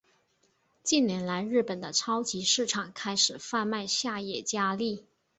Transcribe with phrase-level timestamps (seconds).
[0.81, 5.05] 近年来日本的超级市场开始贩卖下野家例。